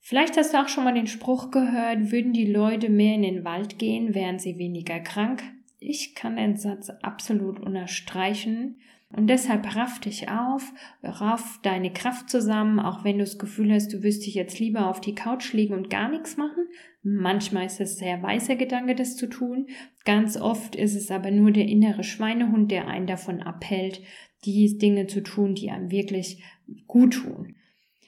Vielleicht 0.00 0.36
hast 0.36 0.54
du 0.54 0.58
auch 0.58 0.68
schon 0.68 0.84
mal 0.84 0.94
den 0.94 1.06
Spruch 1.06 1.50
gehört, 1.50 2.12
würden 2.12 2.32
die 2.32 2.50
Leute 2.50 2.88
mehr 2.88 3.14
in 3.14 3.22
den 3.22 3.44
Wald 3.44 3.78
gehen, 3.78 4.14
wären 4.14 4.38
sie 4.38 4.58
weniger 4.58 5.00
krank. 5.00 5.42
Ich 5.78 6.14
kann 6.14 6.36
den 6.36 6.56
Satz 6.56 6.90
absolut 7.02 7.60
unterstreichen. 7.60 8.80
Und 9.10 9.28
deshalb 9.28 9.74
raff 9.74 10.00
dich 10.00 10.28
auf, 10.28 10.62
raff 11.02 11.60
deine 11.62 11.92
Kraft 11.92 12.28
zusammen, 12.28 12.78
auch 12.78 13.04
wenn 13.04 13.18
du 13.18 13.24
das 13.24 13.38
Gefühl 13.38 13.72
hast, 13.72 13.92
du 13.92 14.02
wirst 14.02 14.26
dich 14.26 14.34
jetzt 14.34 14.60
lieber 14.60 14.88
auf 14.88 15.00
die 15.00 15.14
Couch 15.14 15.52
legen 15.54 15.72
und 15.72 15.88
gar 15.88 16.10
nichts 16.10 16.36
machen. 16.36 16.68
Manchmal 17.02 17.66
ist 17.66 17.80
es 17.80 17.96
sehr 17.96 18.22
weißer 18.22 18.56
Gedanke, 18.56 18.94
das 18.94 19.16
zu 19.16 19.26
tun. 19.26 19.66
Ganz 20.04 20.36
oft 20.36 20.76
ist 20.76 20.94
es 20.94 21.10
aber 21.10 21.30
nur 21.30 21.52
der 21.52 21.66
innere 21.66 22.04
Schweinehund, 22.04 22.70
der 22.70 22.86
einen 22.86 23.06
davon 23.06 23.42
abhält, 23.42 24.02
die 24.44 24.76
Dinge 24.76 25.06
zu 25.06 25.22
tun, 25.22 25.54
die 25.54 25.70
einem 25.70 25.90
wirklich 25.90 26.42
gut 26.86 27.14
tun. 27.14 27.54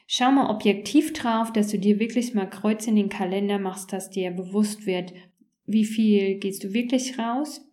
Schau 0.06 0.30
mal 0.32 0.50
objektiv 0.50 1.14
drauf, 1.14 1.52
dass 1.52 1.68
du 1.68 1.78
dir 1.78 1.98
wirklich 1.98 2.34
mal 2.34 2.50
Kreuz 2.50 2.86
in 2.86 2.96
den 2.96 3.08
Kalender 3.08 3.58
machst, 3.58 3.92
dass 3.92 4.10
dir 4.10 4.32
bewusst 4.32 4.84
wird, 4.84 5.14
wie 5.64 5.84
viel 5.84 6.38
gehst 6.38 6.64
du 6.64 6.74
wirklich 6.74 7.18
raus, 7.18 7.64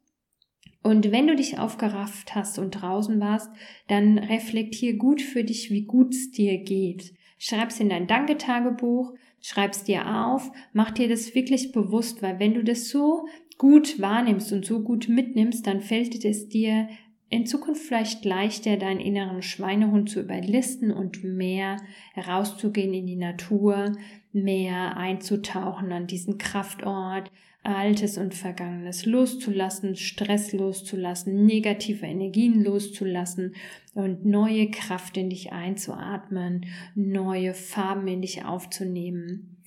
und 0.84 1.12
wenn 1.12 1.28
du 1.28 1.36
dich 1.36 1.60
aufgerafft 1.60 2.36
hast 2.36 2.60
und 2.60 2.72
draußen 2.72 3.20
warst, 3.20 3.50
dann 3.88 4.18
reflektier 4.18 4.96
gut 4.96 5.22
für 5.22 5.44
dich, 5.44 5.72
wie 5.72 5.84
gut 5.84 6.14
es 6.14 6.32
dir 6.32 6.58
geht. 6.60 7.14
Schreib's 7.38 7.80
in 7.80 7.90
dein 7.90 8.08
Danketagebuch, 8.08 9.14
schreib's 9.42 9.84
dir 9.84 10.26
auf, 10.26 10.52
mach 10.74 10.92
dir 10.92 11.08
das 11.10 11.36
wirklich 11.36 11.72
bewusst, 11.72 12.22
weil 12.22 12.40
wenn 12.40 12.54
du 12.54 12.64
das 12.64 12.90
so 12.90 13.28
gut 13.58 14.00
wahrnimmst 14.00 14.52
und 14.54 14.66
so 14.66 14.82
gut 14.82 15.10
mitnimmst, 15.10 15.66
dann 15.66 15.82
fällt 15.82 16.24
es 16.24 16.48
dir 16.48 16.88
in 17.30 17.46
Zukunft 17.46 17.82
vielleicht 17.82 18.24
leichter, 18.24 18.78
deinen 18.78 19.02
inneren 19.02 19.42
Schweinehund 19.42 20.10
zu 20.10 20.22
überlisten 20.22 20.92
und 20.92 21.24
mehr 21.24 21.78
herauszugehen 22.14 22.94
in 22.94 23.06
die 23.06 23.18
Natur, 23.18 23.92
mehr 24.32 24.96
einzutauchen 24.96 25.92
an 25.92 26.08
diesen 26.08 26.38
Kraftort, 26.38 27.32
Altes 27.68 28.18
und 28.18 28.34
Vergangenes 28.34 29.06
loszulassen, 29.06 29.96
Stress 29.98 30.54
loszulassen, 30.54 31.46
negative 31.46 32.06
Energien 32.06 32.64
loszulassen 32.64 33.56
und 33.94 34.26
neue 34.26 34.72
Kraft 34.72 35.18
in 35.18 35.30
dich 35.30 35.52
einzuatmen, 35.52 36.66
neue 36.96 37.54
Farben 37.54 38.08
in 38.08 38.22
dich 38.22 38.46
aufzunehmen, 38.46 39.64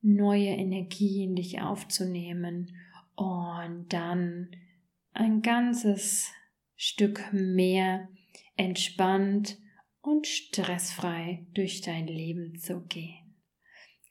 neue 0.00 0.48
Energie 0.48 1.24
in 1.24 1.36
dich 1.36 1.60
aufzunehmen 1.60 2.72
und 3.14 3.86
dann 3.90 4.48
ein 5.12 5.42
ganzes 5.42 6.32
Stück 6.76 7.30
mehr 7.32 8.08
entspannt 8.56 9.58
und 10.00 10.26
stressfrei 10.26 11.46
durch 11.52 11.82
dein 11.82 12.06
Leben 12.06 12.58
zu 12.58 12.80
gehen. 12.86 13.34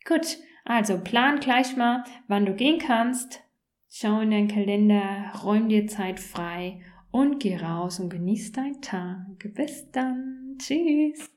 Gut, 0.06 0.38
also 0.68 0.98
plan 1.00 1.40
gleich 1.40 1.78
mal, 1.78 2.04
wann 2.28 2.46
du 2.46 2.54
gehen 2.54 2.80
kannst. 2.80 3.42
Schau 3.90 4.20
in 4.20 4.32
deinen 4.32 4.48
Kalender, 4.50 5.32
räum 5.44 5.70
dir 5.70 5.88
Zeit 5.88 6.20
frei 6.20 6.82
und 7.12 7.40
geh 7.40 7.56
raus 7.56 8.00
und 8.00 8.10
genieß 8.10 8.52
deinen 8.52 8.82
Tag. 8.82 9.26
Bis 9.56 9.90
dann. 9.92 10.58
Tschüss. 10.60 11.37